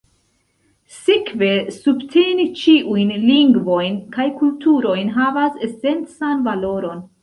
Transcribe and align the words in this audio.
Sekve, 0.99 1.49
subteni 1.83 2.47
ĉiujn 2.63 3.13
lingvojn 3.29 4.03
kaj 4.19 4.29
kulturojn 4.43 5.17
havas 5.23 5.65
esencan 5.71 6.47
valoron. 6.53 7.11